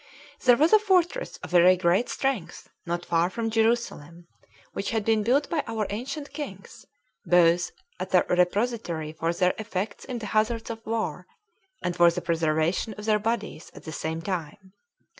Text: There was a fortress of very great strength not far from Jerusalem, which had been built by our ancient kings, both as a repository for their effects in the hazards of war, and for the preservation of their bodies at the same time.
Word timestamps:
There 0.45 0.57
was 0.57 0.73
a 0.73 0.79
fortress 0.79 1.37
of 1.43 1.51
very 1.51 1.77
great 1.77 2.09
strength 2.09 2.67
not 2.87 3.05
far 3.05 3.29
from 3.29 3.51
Jerusalem, 3.51 4.25
which 4.73 4.89
had 4.89 5.05
been 5.05 5.21
built 5.21 5.47
by 5.47 5.63
our 5.67 5.85
ancient 5.91 6.33
kings, 6.33 6.87
both 7.23 7.69
as 7.99 8.11
a 8.11 8.23
repository 8.27 9.13
for 9.13 9.31
their 9.31 9.53
effects 9.59 10.03
in 10.03 10.17
the 10.17 10.25
hazards 10.33 10.71
of 10.71 10.83
war, 10.87 11.27
and 11.83 11.95
for 11.95 12.09
the 12.09 12.19
preservation 12.21 12.95
of 12.95 13.05
their 13.05 13.19
bodies 13.19 13.69
at 13.75 13.83
the 13.83 13.91
same 13.91 14.23
time. 14.23 14.73